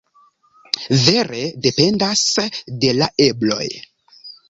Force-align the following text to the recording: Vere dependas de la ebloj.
Vere 1.01 1.43
dependas 1.67 2.25
de 2.83 2.93
la 3.01 3.15
ebloj. 3.31 3.65